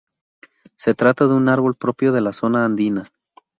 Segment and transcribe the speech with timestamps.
[0.75, 3.07] Se trata de un árbol propio de la zona andina.